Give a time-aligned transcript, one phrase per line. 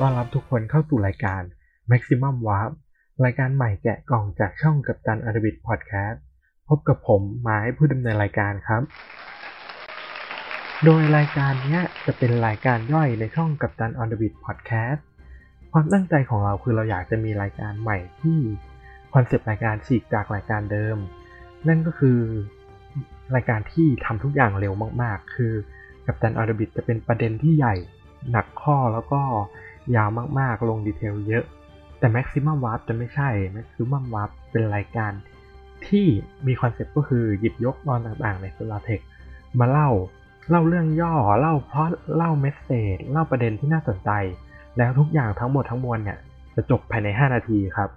[0.00, 1.42] ต้อนรับทุกคนเข้าสู่รายการ
[1.90, 2.72] Maximum Warp
[3.24, 6.22] รายการใหม่แกะกล่องจากช่องกัปตันอารบิทพอดแคสต์
[6.68, 8.82] พบกับผมไม้ผู้ดำเนินรายการครับ
[10.84, 15.04] โดยรายการนี้จะเป็นรายการย่อยในช่องกัปตันอารบิทพอดแคสต์
[15.72, 18.38] ความตั้งใจของเราคือเราอยากจะมีรายการใหม่ที่
[19.14, 20.96] concept รายการฉีกจากรายการเดิม
[21.68, 22.18] นั่นก็คือ
[23.34, 25.52] รายการที่ทำทุกอย่างเร็วมาก ๆ คือ
[26.06, 27.74] กัปตันอารบิทจะเป็นประเด็นที่ใหญ่
[28.30, 29.22] หนักข้อแล้วก็
[29.96, 30.08] ยาว
[30.38, 31.44] มากๆ ลง detail เยอะ
[31.98, 35.12] แต่ Maximum Warp จะไม่ใช่ Maximum Warp เป็นรายการ
[35.86, 36.06] ที่
[36.46, 39.04] มี concept ก็คือหยิบยกตอนต่างๆ ใน s o l a r t e c h
[39.58, 39.90] มาเล่า
[40.50, 44.10] เล่าเรื่องย่อ เล่าเพราะเล่า message เล่าประเด็นที่น่าสนใจ
[44.78, 46.18] แล้วทุกอย่างทั้งหมดทั้งมวลเนี่ย
[46.54, 47.90] จะจบภายใน 5 นาทีครับ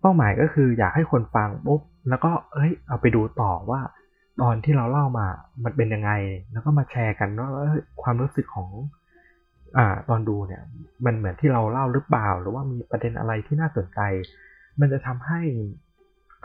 [0.00, 3.80] เป้าหมายก็คืออยากให้คนฟังปุ๊บแล้วก็เอ้ย เอาไปดูต่อว่า
[4.42, 5.26] ตอนที่เราเล่ามา
[5.64, 6.10] มันเป็นยังไง
[6.52, 7.50] แล้วก็มาแชร์กันว่า
[8.02, 8.68] ความรู้สึกของ
[9.78, 10.62] อ่า ตอนดูเนี่ย
[11.04, 14.00] มันเหมือนที่เราเล่าหรือเปล่า หรือว่ามีประเด็นอะไรที่น่าสนใจ
[14.80, 15.40] มันจะทำให้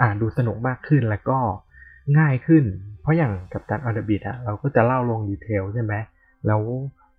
[0.01, 1.39] อ่านดูสนุกมากขึ้นแล้วก็
[2.19, 2.63] ง่ายขึ้น
[3.01, 5.93] เพราะอย่างกับจันออเดบิดอะเราก็จะเล่าลงดีเทลใช่ไหม
[6.47, 6.61] แล้ว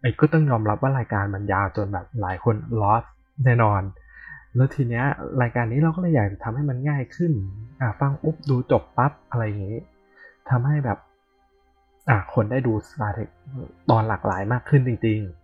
[0.00, 3.04] ไอ้ก็ต้องยอมรับว่ารายการมันยาวจนแบบหลายคนลอส
[3.44, 3.82] แน่นอน
[4.56, 5.04] แล้วทีเนี้ย
[5.42, 7.32] รายการนี้เราก็เลยอยากจะทำให้มันง่ายขึ้น
[7.80, 9.78] อ่าฟังปุ๊บดูจบปั๊บอะไรอย่างงี้
[10.50, 10.98] ทำให้แบบ
[12.08, 13.30] อ่าคนได้ดู Star Trek
[13.90, 15.39] ตอนหลากหลายมากขึ้นจริง ๆ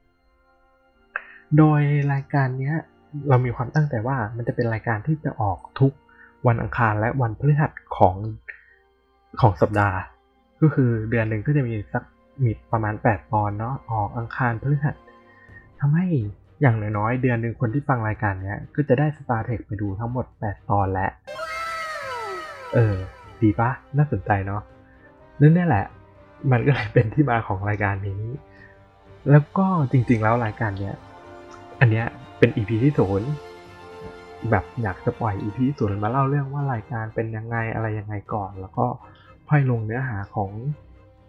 [1.58, 1.80] โดย
[2.12, 2.72] รายการนี้
[3.28, 5.92] เรามีความตั้งใจว่ามันจะเป็นรายการที่จะออกทุก
[6.46, 8.16] วันอังคารและวันพฤหัสของ
[9.40, 9.98] ของสัปดาห์
[10.60, 12.02] ก็คือเดือนหนึ่งก็จะมีสัก
[12.44, 14.94] มีประมาณ 8 ตอนเนาะออกอังคารพฤหัส
[15.80, 16.06] ทำให้
[16.60, 21.10] อย่างน้อยๆ เดือนหนึ่งคนที่ฟังรายการนี้ก็จะได้ Star Trek ไปดูทั้งหมด 8 ตอนแล้ว
[22.74, 22.96] เออ
[23.40, 24.62] ดีปะน่าสนใจเนาะ
[25.40, 25.86] นั่นนี่แหละ
[26.50, 28.22] มันก็เลยเป็นที่มาของรายการนี้
[29.30, 30.94] แล้วก็จริงๆแล้วรายการเนี้ย
[31.80, 32.06] อันเนี้ย
[32.38, 33.30] เป็น EP ที่ศูนย์
[34.50, 38.86] แบบอยากจะปล่อย EP ที่ศูนย์มาเล่าเรื่องว่ารายการเป็นยังไงอะไรยังไงก่อน แล้วก็
[39.48, 40.50] ค่อยลงเนื้อหาของ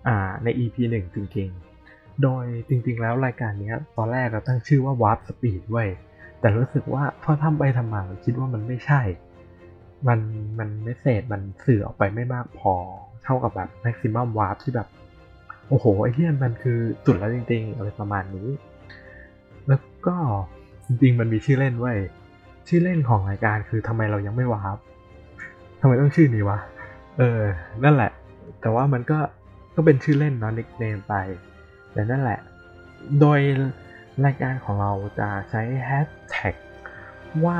[0.07, 5.86] อ่าใน EP หนึ่งจริงๆ โดยจริงๆแล้วรายการนี้ตอนแรกเราตั้งชื่อว่า Warp Speed ไว้
[6.40, 9.02] แต่รู้สึกว่าพอทำไปทำมาคิดว่ามันไม่ใช่
[10.07, 10.19] มัน
[10.59, 12.74] มันไม่เศษมันสื่อออกไปไม่มากพอ
[13.24, 14.88] เท่ากับแบบ Maximum Warp ที่แบบ
[15.69, 18.47] โอ้โห ไอ้ที่มันคือสุดแล้วจริงๆ อะไรประมาณนี้
[20.07, 20.18] ก็
[20.88, 21.94] จริงๆมันมีชื่อเล่นไว้
[22.68, 24.78] ชื่อเล่นของรายการคือทำไมเรายังไม่วาร์ป
[25.79, 26.59] ทำไมต้องชื่อนี้วะ
[27.18, 27.41] เออ
[27.84, 28.12] นั่นแหละ
[28.62, 29.19] แต่ว่ามันก็
[29.75, 31.16] ก็เป็นชื่อเล่นเนาะนิกเนมไป
[31.94, 32.40] แต่นั่นแหละ
[33.19, 33.40] โดย
[34.25, 36.56] รายการของเราจะใช้แฮชแท็ก
[37.45, 37.59] ว่า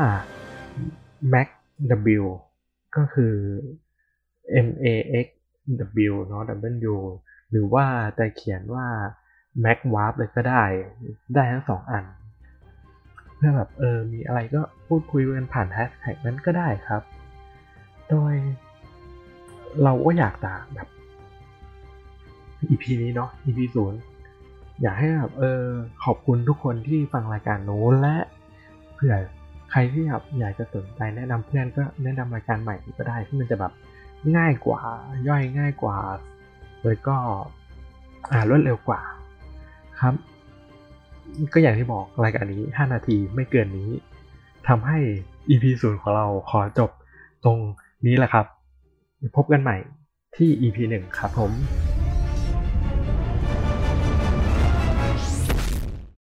[1.34, 2.24] MacW
[2.96, 3.36] ก็คือ
[4.68, 4.88] M A
[5.26, 5.28] X
[6.10, 6.44] W เนาะ
[6.92, 6.96] W
[7.52, 7.86] หรือว่า
[8.20, 8.88] จะเขียนว่า
[9.62, 10.64] แม็กวาร์ปเลยก็ได้
[11.34, 12.06] ได้ทั้งสองอัน
[13.38, 17.02] เพื่อแบบเออมีอะไรก็พูดคุยกันผ่านแฮชแท็กนั้นก็ได้ครับ
[18.10, 18.34] โดย
[19.84, 20.88] เราก็อยากจะแบบ
[22.70, 24.00] EP นี้เนาะ EP ศูนย์
[24.82, 25.64] อยากให้แบบเออ
[26.04, 28.16] ขอบคุณทุกคนที่ฟังรายการโน้นและ
[28.94, 29.16] เผื่อ
[29.72, 33.74] ใครที่แบบอยากจะสนใจแนะนำเพื่อนก็แนะนำรายการใหม่ก็ได้ที่มันจะแบบ
[34.38, 34.82] ง่ายกว่า
[35.28, 35.98] ย่อยง่ายกว่า
[36.82, 37.18] เลยก็
[38.32, 39.02] อ่ารวดเร็วกว่า
[40.00, 40.14] ครับ
[41.54, 43.90] ก็อย่างที่บอกรายการนี้ 5 นาทีไม่เกินนี้
[44.68, 44.98] ทำให้
[45.50, 46.92] EP ศูนย์ของเราขอจบ
[47.44, 47.58] ตรง
[48.06, 48.46] นี้แหละครับ
[49.36, 49.78] พบกันใหม่
[50.36, 51.52] ที่ EP 1 ครับผม